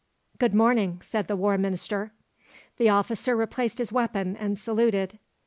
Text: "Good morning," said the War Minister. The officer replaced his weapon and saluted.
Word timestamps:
"Good 0.39 0.55
morning," 0.55 0.99
said 1.03 1.27
the 1.27 1.35
War 1.35 1.59
Minister. 1.59 2.11
The 2.77 2.89
officer 2.89 3.35
replaced 3.37 3.77
his 3.77 3.91
weapon 3.91 4.35
and 4.35 4.57
saluted. 4.57 5.19